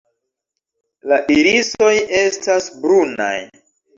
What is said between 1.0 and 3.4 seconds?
La irisoj estas brunaj.